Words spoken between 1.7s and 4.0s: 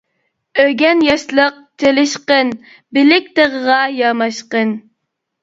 چېلىشقىن، بىلىك تېغىغا